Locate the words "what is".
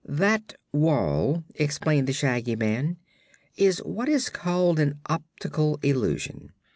3.83-4.29